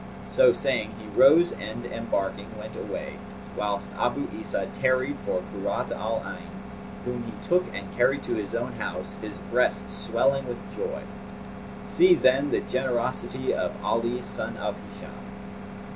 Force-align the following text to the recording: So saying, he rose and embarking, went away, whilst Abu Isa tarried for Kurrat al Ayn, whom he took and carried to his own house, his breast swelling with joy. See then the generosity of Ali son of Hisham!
So 0.31 0.51
saying, 0.51 0.95
he 0.99 1.05
rose 1.09 1.51
and 1.51 1.85
embarking, 1.85 2.47
went 2.57 2.75
away, 2.75 3.17
whilst 3.55 3.91
Abu 3.99 4.29
Isa 4.35 4.65
tarried 4.73 5.15
for 5.27 5.43
Kurrat 5.53 5.91
al 5.91 6.21
Ayn, 6.21 7.05
whom 7.05 7.25
he 7.25 7.33
took 7.47 7.65
and 7.71 7.95
carried 7.95 8.23
to 8.23 8.33
his 8.33 8.55
own 8.55 8.71
house, 8.79 9.13
his 9.21 9.37
breast 9.51 9.91
swelling 9.91 10.47
with 10.47 10.75
joy. 10.75 11.03
See 11.85 12.15
then 12.15 12.49
the 12.49 12.61
generosity 12.61 13.53
of 13.53 13.73
Ali 13.83 14.23
son 14.23 14.57
of 14.57 14.75
Hisham! 14.87 15.11